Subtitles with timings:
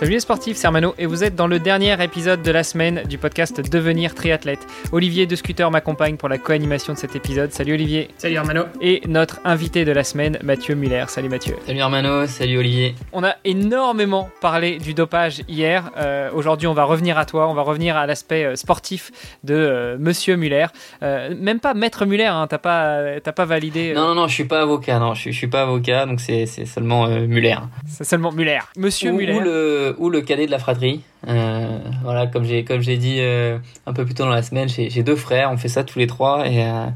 [0.00, 3.02] Salut les sportifs, c'est Armano et vous êtes dans le dernier épisode de la semaine
[3.06, 4.66] du podcast Devenir triathlète.
[4.92, 7.52] Olivier de Scooter m'accompagne pour la co-animation de cet épisode.
[7.52, 8.08] Salut Olivier.
[8.16, 8.64] Salut Armano.
[8.80, 11.04] Et notre invité de la semaine, Mathieu Muller.
[11.08, 11.54] Salut Mathieu.
[11.66, 12.94] Salut Armano, salut Olivier.
[13.12, 15.90] On a énormément parlé du dopage hier.
[15.98, 19.12] Euh, aujourd'hui, on va revenir à toi, on va revenir à l'aspect euh, sportif
[19.44, 20.68] de euh, Monsieur Muller.
[21.02, 23.92] même pas Maître Muller, hein, t'as pas, pas validé.
[23.92, 27.06] Non, non, non, je suis pas avocat, non, je, suis pas avocat, donc c'est seulement
[27.06, 27.58] Muller.
[27.86, 28.60] C'est seulement Muller.
[28.78, 29.89] Monsieur Muller.
[29.98, 31.02] Ou le cadet de la fratrie.
[31.28, 34.68] Euh, voilà, comme j'ai comme j'ai dit euh, un peu plus tôt dans la semaine,
[34.68, 36.86] j'ai deux frères, on fait ça tous les trois et, euh,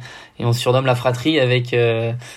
[0.40, 1.76] on surnomme la fratrie avec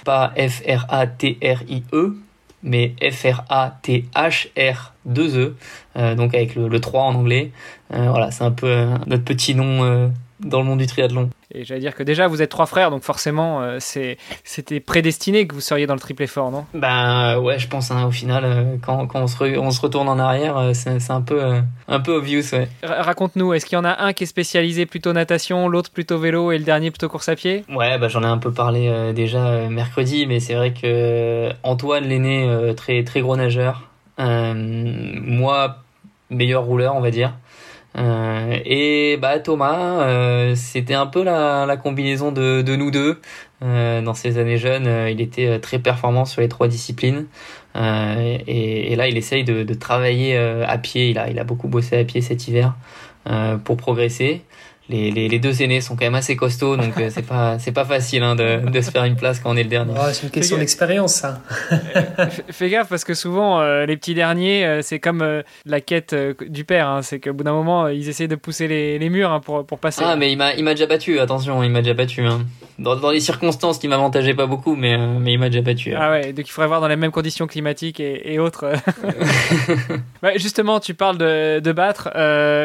[0.06, 2.18] pas F R A T R I E,
[2.62, 5.56] mais F R A T H R 2
[5.96, 7.52] E, donc avec le, le 3 en anglais.
[7.90, 11.30] voilà, c'est un peu notre petit nom dans le monde du triathlon.
[11.54, 15.48] Et j'allais dire que déjà vous êtes trois frères, donc forcément euh, c'est c'était prédestiné
[15.48, 16.66] que vous seriez dans le triple fort, non?
[16.74, 20.10] Ben ouais, je pense hein, au final euh, quand, quand on, se on se retourne
[20.10, 22.68] en arrière, euh, c'est un peu un peu obvious, ouais.
[22.84, 26.52] Raconte-nous, est-ce qu'il y en a un qui est spécialisé plutôt natation, l'autre plutôt vélo
[26.52, 27.64] et le dernier plutôt course à pied?
[27.70, 32.74] Ouais, bah j'en ai un peu parlé déjà mercredi, mais c'est vrai que Antoine l'aîné
[32.76, 35.78] très très gros nageur, moi
[36.30, 37.34] meilleur rouleur on va dire.
[37.98, 43.20] Euh, et bah Thomas, euh, c'était un peu la, combinaison de, de, nous deux.
[43.64, 47.26] Euh, dans ses années jeunes, il était très performant sur les trois disciplines.
[47.76, 51.10] Et, et, là, il essaye de, de travailler à pied.
[51.10, 52.76] Il a, il a beaucoup bossé à pied cet hiver
[53.64, 54.42] pour progresser
[54.90, 57.74] les, les, les, deux aînés sont quand même assez costauds, donc euh, c'est pas c'est
[57.74, 59.94] pas facile hein, de, de, se faire une place quand on est le dernier.
[60.14, 61.42] c'est une question d'expérience, ça.
[62.50, 66.16] Fais gaffe parce que souvent euh, les petits derniers, euh, c'est comme la quête
[66.48, 66.88] du père.
[66.88, 69.66] Hein, c'est qu'au bout d'un moment, ils essaient de pousser les, les murs hein, pour
[69.66, 70.04] pour passer.
[70.06, 71.20] Ah, mais il m'a il m'a déjà battu.
[71.20, 72.22] Attention, il m'a déjà battu.
[72.22, 72.46] Hein.
[72.80, 75.94] Dans, dans les circonstances qui m'avantageaient pas beaucoup, mais mais il m'a déjà battu.
[75.96, 78.72] Ah ouais, donc il faudrait voir dans les mêmes conditions climatiques et, et autres.
[80.38, 82.10] justement, tu parles de, de battre.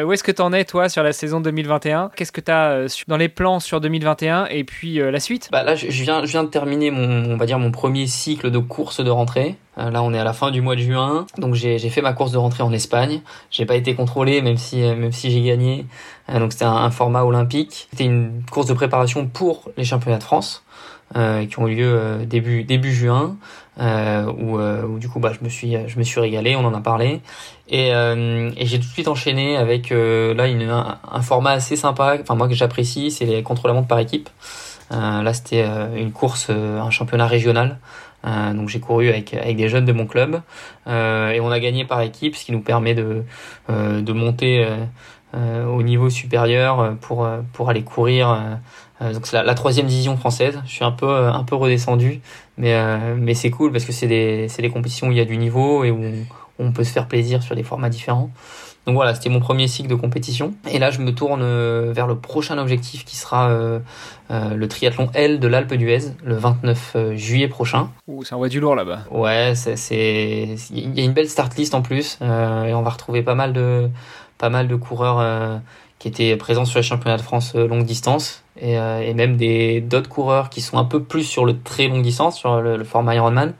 [0.05, 2.71] où est-ce que tu en es toi sur la saison 2021 Qu'est-ce que tu as
[2.71, 5.49] euh, dans les plans sur 2021 et puis euh, la suite?
[5.51, 9.03] Bah Là, je viens, de terminer mon, on va dire, mon premier cycle de course
[9.03, 9.55] de rentrée.
[9.77, 12.13] Euh, là, on est à la fin du mois de juin, donc j'ai fait ma
[12.13, 13.21] course de rentrée en Espagne.
[13.49, 15.85] J'ai pas été contrôlé, même si même si j'ai gagné.
[16.31, 17.87] donc c'était un, format olympique.
[17.91, 20.63] C'était une course de préparation pour les championnats de France.
[21.15, 23.37] Euh, qui ont eu lieu début début juin
[23.79, 26.73] euh, où, où, du coup bah je me suis je me suis régalé on en
[26.73, 27.21] a parlé.
[27.69, 32.35] Et, et j'ai tout de suite enchaîné avec là une, un, format assez sympa enfin
[32.35, 34.29] moi que j'apprécie c'est les contre-la-montre par équipe.
[34.89, 35.63] Là c'était
[35.95, 37.77] une course un championnat régional.
[38.25, 40.41] Euh, donc j'ai couru avec, avec des jeunes de mon club.
[40.87, 43.23] Euh, et on a gagné par équipe, ce qui nous permet de,
[43.69, 44.65] euh, de monter
[45.33, 48.59] au niveau supérieur pour, pour aller courir.
[49.01, 50.61] donc c'est la, troisième division française.
[50.65, 52.21] Je suis un peu, un peu redescendu,
[52.57, 52.75] mais,
[53.17, 55.83] mais c'est cool parce que c'est des, des compétitions où il y a du niveau
[55.83, 56.03] et où
[56.59, 58.29] on peut se faire plaisir sur des formats différents.
[58.85, 60.53] Donc voilà, c'était mon premier cycle de compétition.
[60.69, 63.79] Et là, je me tourne euh, vers le prochain objectif qui sera euh,
[64.29, 67.91] euh, le triathlon L de l'Alpe d'Huez le 29 juillet prochain.
[68.07, 69.03] Ouh, ça envoie du lourd là-bas.
[69.09, 73.21] Ouais, c'est il y a une belle start list en plus et on va retrouver
[73.21, 73.89] pas mal de
[74.37, 75.61] pas mal de coureurs
[75.99, 80.09] qui étaient présents sur les championnats de France longue distance et, et même des d'autres
[80.09, 83.15] coureurs qui sont un peu plus sur le très longue distance sur le, le format
[83.15, 83.53] Ironman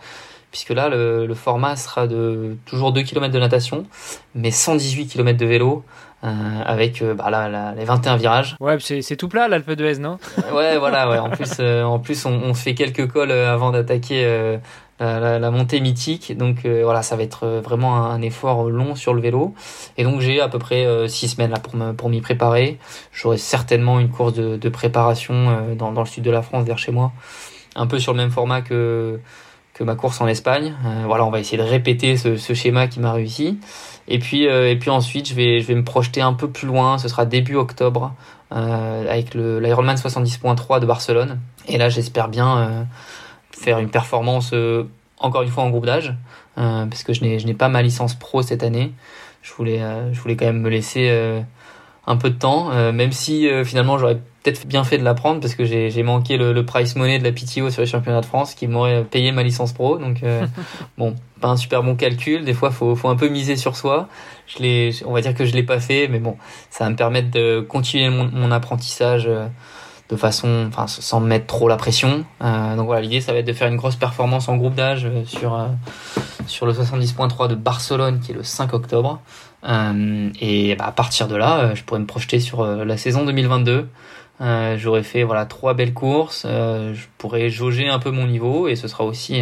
[0.53, 3.87] puisque là, le, format sera de toujours 2 km de natation,
[4.35, 5.83] mais 118 km de vélo,
[6.23, 6.29] euh,
[6.63, 8.55] avec euh, bah, là, les 21 virages.
[8.59, 10.19] Ouais, c'est tout plat l'Alpe d'Huez, non?
[10.53, 11.17] Ouais, voilà, ouais.
[11.17, 14.59] En plus, euh, en plus on, fait quelques cols avant d'attaquer
[14.99, 16.37] la, montée mythique.
[16.37, 19.53] Donc voilà, ça va être vraiment un, effort long sur le vélo.
[19.97, 22.79] Et donc j'ai à peu près 6 semaines là pour pour m'y préparer.
[23.11, 26.77] J'aurai certainement une course de, de préparation dans, dans le sud de la France, vers
[26.77, 27.11] chez moi,
[27.75, 29.19] un peu sur le même format que
[29.73, 30.75] que ma course en Espagne.
[30.85, 33.59] Euh, voilà, on va essayer de répéter ce, schéma qui m'a réussi.
[34.07, 36.67] Et puis, euh, et puis ensuite, je vais, je vais me projeter un peu plus
[36.67, 36.97] loin.
[36.97, 38.13] Ce sera début octobre
[38.51, 41.39] euh, avec l'Ironman 70.3 de Barcelone.
[41.67, 42.83] Et là, j'espère bien euh,
[43.55, 44.53] faire une performance
[45.19, 46.13] encore une fois en groupe d'âge,
[46.55, 48.91] parce que je n'ai, je n'ai pas ma licence pro cette année.
[49.41, 51.09] Je voulais, je voulais quand même me laisser
[52.05, 55.63] un peu de temps, même si finalement j'aurais peut-être bien fait de l'apprendre parce que
[55.63, 58.67] j'ai manqué le, le, price money de la PTO sur les championnats de France qui
[58.67, 59.97] m'aurait payé ma licence pro.
[59.97, 60.45] Donc euh,
[60.97, 62.43] bon, pas un super bon calcul.
[62.43, 64.09] Des fois, faut faut un peu miser sur soi.
[64.47, 66.37] Je l'ai, on va dire que je l'ai pas fait, mais bon,
[66.69, 69.47] ça va me permettre de continuer mon, mon apprentissage euh,
[70.09, 72.25] de façon, enfin, sans mettre trop la pression.
[72.41, 75.67] donc voilà, l'idée, ça va être de faire une grosse performance en groupe d'âge sur
[76.45, 79.21] sur le 70.3 de Barcelone, qui est le 5 octobre.
[79.65, 83.87] et bah, à partir de là, je pourrais me projeter sur la saison 2022.
[84.75, 86.45] J'aurais fait voilà trois belles courses.
[86.45, 89.41] je pourrais jauger un peu mon niveau et ce sera aussi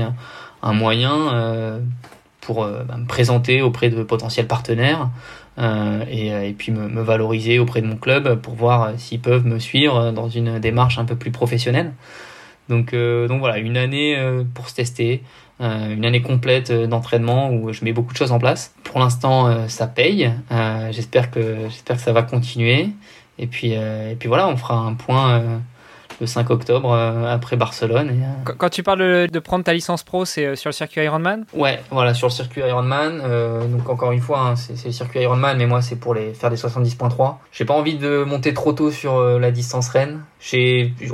[0.61, 1.81] un moyen
[2.39, 5.61] pour bah, me présenter auprès de potentiels partenaires euh, et,
[6.33, 9.59] euh, et, puis me, valoriser auprès de mon club pour voir euh, s'ils peuvent me
[9.59, 11.93] suivre dans une démarche un peu plus professionnelle.
[12.69, 14.17] Donc, donc voilà, une année
[14.53, 15.23] pour se tester,
[15.59, 18.73] une année complète d'entraînement où je mets beaucoup de choses en place.
[18.85, 20.31] Pour l'instant, ça paye.
[20.91, 22.87] j'espère que j'espère que ça va continuer.
[23.39, 25.61] Et puis, et puis voilà, on fera un point
[26.21, 28.09] le 5 octobre euh, après Barcelone.
[28.11, 31.45] Euh, quand, tu parles de prendre ta licence pro, c'est euh, sur le circuit Ironman?
[31.53, 33.21] Ouais, voilà, sur le circuit Ironman.
[33.69, 36.49] donc encore une fois, hein, c'est le circuit Ironman, mais moi c'est pour les faire
[36.49, 37.35] des 70.3.
[37.51, 40.21] J'ai pas envie de monter trop tôt sur la distance Rennes.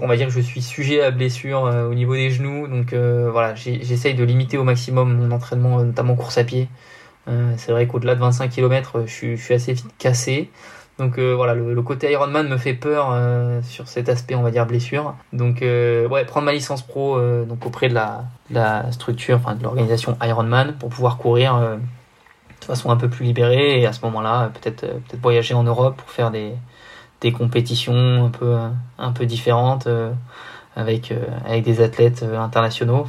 [0.01, 3.55] On va dire que je suis sujet à blessure au niveau des genoux, donc voilà,
[3.55, 6.67] j'essaye de limiter au maximum mon entraînement, notamment course à pied.
[7.55, 10.49] c'est vrai qu'au-delà de 25 km, je suis, je suis assez vite cassé.
[10.97, 14.49] Donc euh, voilà, le, côté Ironman me fait peur euh, sur cet aspect, on va
[14.49, 15.15] dire blessure.
[15.31, 19.63] Donc euh, ouais, prendre ma licence pro donc auprès de la, la structure, enfin de
[19.63, 24.49] l'organisation Ironman pour pouvoir courir de façon un peu plus libérée et à ce moment-là
[24.59, 26.53] peut-être peut-être voyager en Europe pour faire des,
[27.21, 28.55] des compétitions un peu
[28.97, 29.87] un peu différentes
[30.75, 31.13] avec
[31.63, 33.05] des athlètes internationaux.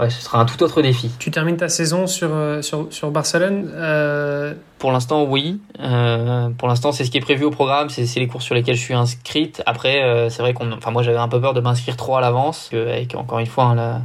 [0.00, 1.10] Ouais, ce sera un tout autre défi.
[1.18, 4.54] Tu termines ta saison sur, euh, sur, sur Barcelone euh...
[4.78, 5.60] Pour l'instant, oui.
[5.78, 7.90] Euh, pour l'instant, c'est ce qui est prévu au programme.
[7.90, 9.62] C'est les cours sur lesquels je suis inscrite.
[9.66, 12.20] Après, euh, c'est vrai qu'on, enfin, moi, j'avais un peu peur de m'inscrire trop à
[12.20, 14.00] l'avance, avec encore une fois hein, la,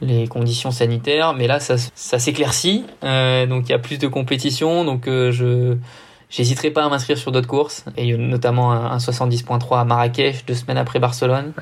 [0.00, 1.34] les conditions sanitaires.
[1.34, 2.84] Mais là, ça, ça s'éclaircit.
[3.02, 4.84] donc, il y a plus de compétition.
[4.84, 5.76] Donc, je
[6.32, 10.78] J'hésiterai pas à m'inscrire sur d'autres courses, et notamment un, 70.3 à Marrakech deux semaines
[10.78, 11.52] après Barcelone,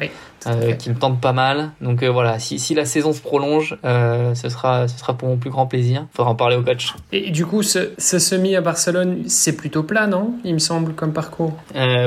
[0.46, 1.72] euh, qui me tente pas mal.
[1.80, 5.28] Donc euh, voilà, si, si, la saison se prolonge, euh, ce, sera, ce sera pour
[5.28, 6.06] mon plus grand plaisir.
[6.12, 6.94] Il faudra en parler au coach.
[7.10, 10.94] Et du coup, ce, ce semi à Barcelone, c'est plutôt plat, non Il me semble,
[10.94, 11.56] comme parcours?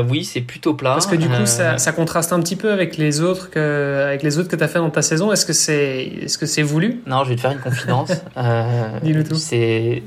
[0.09, 0.91] Oui, c'est plutôt plat.
[0.91, 4.23] Parce que du coup, ça, ça, contraste un petit peu avec les autres que, avec
[4.23, 5.33] les autres que tu as fait dans ta saison.
[5.33, 7.01] Est-ce que c'est est -ce c'est voulu?
[7.07, 8.11] Non, je vais te faire une confidence.
[9.03, 9.35] Dis-le tout.
[9.35, 10.01] C'est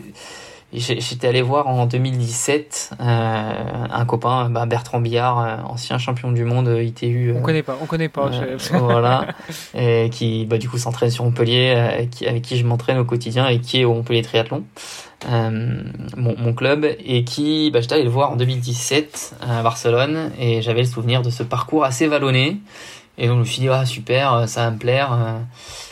[0.72, 3.04] J'étais allé voir en 2017 euh,
[3.88, 7.32] un copain, bah, Bertrand Billard, euh, ancien champion du monde euh, ITU.
[7.36, 8.30] on connaît pas, on connaît pas.
[8.72, 9.28] voilà,
[9.74, 13.46] et qui bah, du coup s'entraîne sur Montpellier, qui, avec qui je m'entraîne au quotidien
[13.46, 14.64] et qui est au Montpellier Triathlon,
[15.28, 20.62] mon, mon, club, et qui, bah, j'étais allé le voir en 2017 à Barcelone et
[20.62, 22.58] j'avais le souvenir de ce parcours assez vallonné.
[23.18, 25.16] Et donc je me suis dit ah super, ça va me plaire.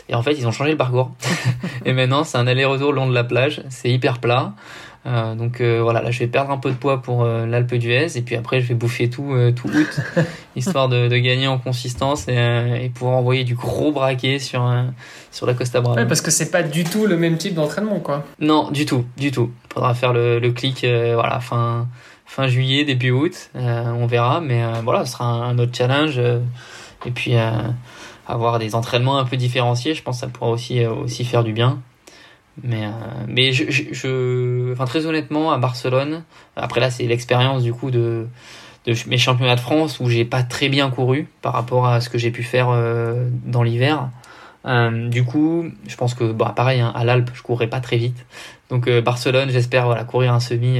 [0.09, 1.11] Et en fait, ils ont changé le parcours.
[1.85, 3.63] et maintenant, c'est un aller-retour le long de la plage.
[3.69, 4.53] C'est hyper plat.
[5.07, 7.75] Euh, donc euh, voilà, là je vais perdre un peu de poids pour euh, l'Alpe
[7.75, 10.01] d'Huez et puis après je vais bouffer tout euh, tout août
[10.55, 12.33] histoire de, de, gagner en consistance et,
[12.81, 14.67] et, pouvoir envoyer du gros braquet sur
[15.31, 16.01] sur la Costa Brava.
[16.01, 18.25] Ouais, parce que c'est pas du tout le même type d'entraînement quoi.
[18.39, 19.51] Non, du tout, du tout.
[19.71, 20.83] Faudra faire le, le clic
[21.13, 21.87] voilà fin
[22.25, 26.19] fin juillet début août, on verra mais voilà, ce sera un, un autre challenge
[27.05, 27.35] et puis
[28.27, 31.43] avoir des entraînements un peu différenciés, je pense que ça pourra aussi, euh, aussi faire
[31.43, 31.81] du bien.
[32.63, 32.89] Mais, euh,
[33.27, 36.23] mais je, enfin, très honnêtement, à Barcelone,
[36.55, 38.27] après là, c'est l'expérience du coup de,
[39.07, 42.17] mes championnats de France où j'ai pas très bien couru par rapport à ce que
[42.17, 44.09] j'ai pu faire euh, dans l'hiver.
[44.65, 47.97] Euh, du coup, je pense que bah, pareil, hein, à l'Alpe, je courrais pas très
[47.97, 48.25] vite.
[48.69, 50.79] Donc Barcelone, j'espère voilà, courir un semi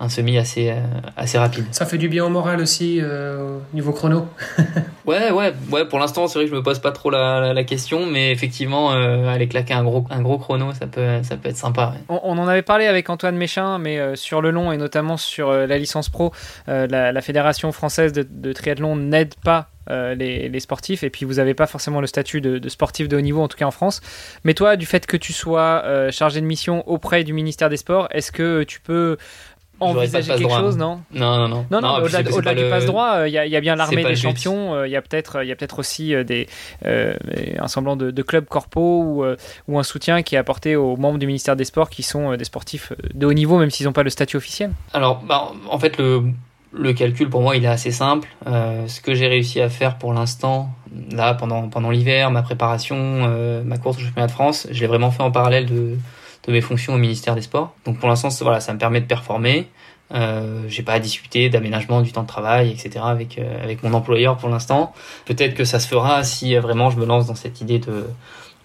[0.00, 0.80] un semi assez, euh,
[1.16, 1.66] assez rapide.
[1.70, 4.26] Ça fait du bien au moral aussi euh, au niveau chrono.
[5.06, 5.84] ouais, ouais, ouais.
[5.86, 8.92] Pour l'instant, c'est vrai que je me pose pas trop la, la, question, mais effectivement,
[8.92, 11.94] euh, aller claquer un gros, un gros chrono, ça peut, ça peut être sympa.
[12.08, 15.78] On, en avait parlé avec Antoine Méchin, mais sur le long et notamment sur la
[15.78, 16.32] licence pro,
[16.66, 21.34] la, la, fédération française de, de triathlon n'aide pas les, les, sportifs et puis vous
[21.34, 23.70] n'avez pas forcément le statut de, de, sportif de haut niveau en tout cas en
[23.70, 24.00] France
[24.42, 28.08] mais toi du fait que tu sois chargé de mission auprès du ministère des Sports
[28.10, 29.18] est-ce que tu peux
[29.80, 31.66] envisager quelque chose, non Non, non, non.
[31.70, 32.22] Non, non, au-delà,
[32.54, 35.42] du passe droit, il euh, y, a bien l'armée des champions, il y a peut-être
[35.42, 36.48] il y a peut-être aussi euh, des,
[36.86, 37.14] euh,
[37.58, 39.24] un semblant de, de club corpo ou,
[39.68, 42.44] ou un soutien qui est apporté aux membres du ministère des Sports qui sont des
[42.44, 45.98] sportifs de haut niveau, même s'ils n'ont pas le statut officiel Alors, bah, en fait,
[45.98, 46.22] le,
[46.72, 48.28] le calcul pour moi il est assez simple.
[48.44, 50.70] ce que j'ai réussi à faire pour l'instant,
[51.10, 55.10] là pendant, pendant l'hiver, ma préparation, ma course au championnat de France, je l'ai vraiment
[55.10, 55.96] fait en parallèle de,
[56.46, 57.74] de mes fonctions au ministère des Sports.
[57.84, 59.68] Donc pour l'instant, voilà, ça me permet de performer.
[60.12, 63.04] Euh, j'ai pas à discuter d'aménagement du temps de travail, etc.
[63.04, 64.92] avec euh, avec mon employeur pour l'instant.
[65.24, 68.06] Peut-être que ça se fera si euh, vraiment je me lance dans cette idée de,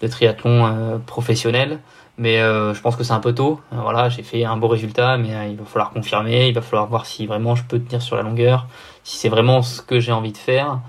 [0.02, 1.80] de triathlon euh, professionnel.
[2.18, 3.62] Mais je pense que c'est un peu tôt.
[3.72, 6.48] voilà, j'ai fait un beau résultat, mais il va falloir confirmer.
[6.48, 8.66] Il va falloir voir si vraiment je peux tenir sur la longueur,
[9.04, 10.80] si c'est vraiment ce que j'ai envie de faire.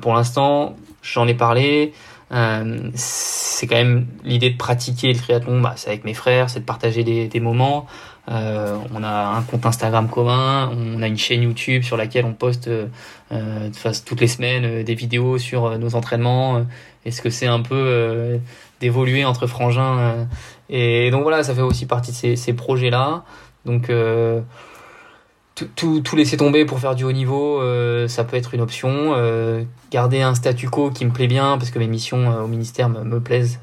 [0.00, 1.92] pour l'instant, j'en ai parlé.
[2.30, 6.64] C'est quand même l'idée de pratiquer le triathlon, bah, c'est avec mes frères, c'est de
[6.64, 7.86] partager des, des moments.
[8.30, 12.34] Euh, on a un compte Instagram commun, on a une chaîne YouTube sur laquelle on
[12.34, 13.70] poste euh,
[14.04, 16.66] toutes les semaines des vidéos sur nos entraînements.
[17.06, 18.38] Est-ce que c'est un peu
[18.80, 20.26] d'évoluer entre frangins
[20.68, 23.24] Et donc voilà, ça fait aussi partie de ces, ces projets-là.
[23.64, 23.90] Donc
[25.76, 27.60] tout, tout, laisser tomber pour faire du haut niveau,
[28.08, 29.14] ça peut être une option.
[29.90, 33.02] garder un statu quo qui me plaît bien, parce que mes missions au ministère me,
[33.04, 33.60] me plaisent,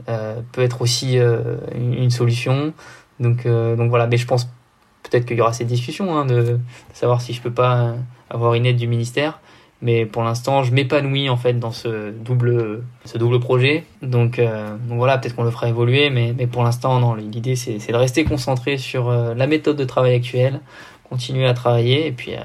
[0.52, 2.74] peut être aussi une, solution.
[3.20, 4.50] Donc, donc voilà, mais je pense
[5.04, 6.60] peut-être qu'il y aura cette discussion hein, de,
[6.94, 7.94] savoir si je peux pas
[8.30, 9.40] avoir une aide du ministère.
[9.82, 13.84] Mais pour l'instant, je m'épanouis en fait dans ce double, ce double projet.
[14.02, 17.14] Donc, euh, donc voilà, peut-être qu'on le fera évoluer, mais, mais pour l'instant.
[17.16, 20.62] L'idée, c'est, de rester concentré sur euh, la méthode de travail actuelle,
[21.10, 22.42] continuer à travailler, et puis euh,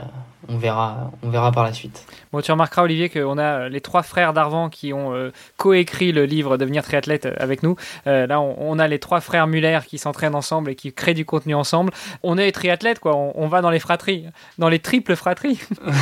[0.53, 2.05] on verra, on verra par la suite.
[2.33, 6.25] Bon, tu remarqueras, Olivier, qu'on a les trois frères d'Arvan qui ont euh, coécrit le
[6.25, 7.77] livre Devenir triathlète avec nous.
[8.07, 11.25] Euh, là, on, a les trois frères Muller qui s'entraînent ensemble et qui créent du
[11.25, 11.93] contenu ensemble.
[12.23, 13.15] On est triathlètes, quoi.
[13.17, 14.27] On, va dans les fratries,
[14.59, 15.61] dans les triples fratries.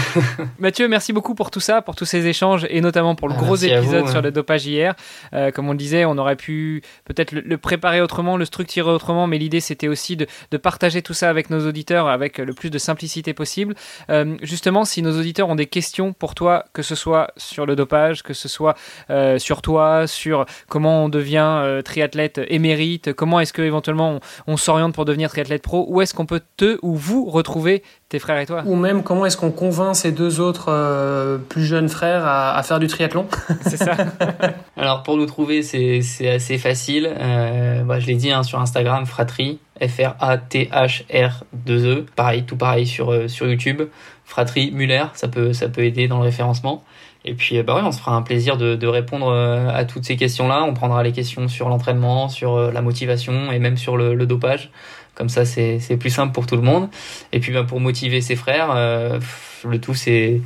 [0.58, 3.42] Mathieu, merci beaucoup pour tout ça, pour tous ces échanges et notamment pour le ah,
[3.42, 4.94] gros épisode sur le dopage hier.
[5.34, 9.26] Euh, comme on le disait, on aurait pu peut-être le, préparer autrement, le structurer autrement,
[9.26, 12.70] mais l'idée c'était aussi de, de, partager tout ça avec nos auditeurs avec le plus
[12.70, 13.74] de simplicité possible
[14.42, 18.22] justement, si nos auditeurs ont des questions pour toi, que ce soit sur le dopage,
[18.22, 18.74] que ce soit
[19.10, 24.56] euh, sur toi, sur comment on devient euh, triathlète émérite, comment est-ce que éventuellement on,
[24.56, 28.38] s'oriente pour devenir triathlète pro, où est-ce qu'on peut te ou vous retrouver tes frères
[28.38, 28.62] et toi?
[28.66, 32.80] Ou même comment est-ce qu'on convainc ces deux autres euh, plus jeunes frères à, faire
[32.80, 33.26] du triathlon?
[33.62, 33.96] C'est ça.
[34.76, 37.12] Alors pour nous trouver, c'est assez facile.
[37.86, 42.06] Bah, je l'ai dit hein, sur Instagram, Fratrie, F-R-A-T-H-R-2-E.
[42.16, 43.82] Pareil, tout pareil sur, sur YouTube.
[44.24, 46.82] Fratrie Muller, ça peut, ça peut aider dans le référencement.
[47.24, 50.04] Et puis, bah ouais, on se fera un plaisir de, de répondre euh, à toutes
[50.04, 50.64] ces questions-là.
[50.64, 54.26] On prendra les questions sur l'entraînement, sur euh, la motivation et même sur le, le
[54.26, 54.70] dopage.
[55.14, 56.88] Comme ça, c'est plus simple pour tout le monde.
[57.32, 59.18] Et puis, bah, pour motiver ses frères, euh,
[59.68, 60.40] le tout, c'est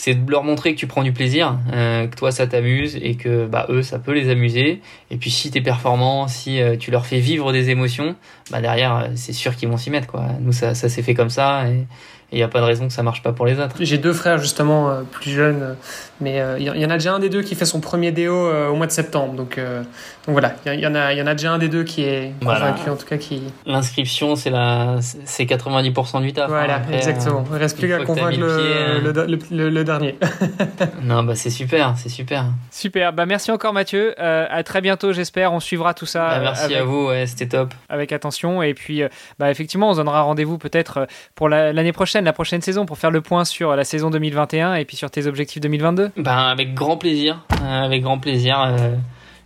[0.00, 3.16] c'est de leur montrer que tu prends du plaisir, euh, que toi ça t'amuse et
[3.16, 4.80] que bah eux ça peut les amuser.
[5.10, 8.14] Et puis si t'es performant, si tu leur fais vivre des émotions,
[8.52, 10.26] bah derrière c'est sûr qu'ils vont s'y mettre quoi.
[10.40, 11.84] Nous ça ça s'est fait comme ça et
[12.30, 13.74] il n'y a pas de raison que ça marche pas pour les autres.
[13.80, 15.74] J'ai deux frères justement euh, plus jeunes, euh,
[16.20, 18.50] mais il euh, y en a déjà un des deux qui fait son premier déo
[18.68, 19.32] au mois de septembre.
[19.32, 21.84] Donc, donc voilà, il y, en a, il y en a déjà un des deux
[21.84, 23.42] qui est convaincu en tout cas qui.
[23.64, 26.44] L'inscription c'est la, c'est 90% du taf.
[26.44, 26.48] Hein.
[26.48, 27.44] Voilà, exactement.
[27.50, 30.18] il reste plus qu'à convaincre le, le, dernier.
[31.02, 32.46] non bah c'est super, c'est super.
[32.70, 34.14] Super, bah merci encore Mathieu.
[34.20, 35.54] à très bientôt j'espère.
[35.54, 36.28] On suivra tout ça.
[36.28, 37.72] Bah, merci à vous, ouais, c'était top.
[37.88, 39.02] Avec attention et puis
[39.38, 43.10] bah effectivement on se donnera rendez-vous peut-être pour l'année prochaine la prochaine saison, pour faire
[43.10, 46.96] le point sur la saison 2021 et puis sur tes objectifs 2022 Ben avec grand
[46.96, 48.60] plaisir, euh, avec grand plaisir.
[48.60, 48.94] Euh,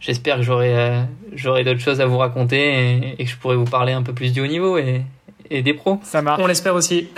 [0.01, 1.03] j'espère que j'aurai euh,
[1.35, 4.33] j'aurai d'autres choses à vous raconter et, que je pourrai vous parler un peu plus
[4.33, 5.03] du haut niveau et,
[5.51, 6.01] et des pros.
[6.03, 6.41] Ça marche.
[6.43, 7.09] On l'espère aussi.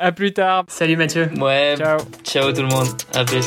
[0.00, 0.64] à plus tard.
[0.68, 1.30] Salut Mathieu.
[1.38, 1.74] Ouais.
[1.76, 1.98] Ciao.
[2.24, 2.88] Ciao tout le monde.
[3.14, 3.46] À plus.